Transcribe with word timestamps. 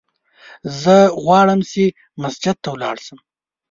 زه 0.81 0.95
غواړم 1.23 1.59
چې 1.71 1.83
مسجد 2.21 2.55
ته 2.63 2.69
ولاړ 2.73 2.97
سم! 3.05 3.19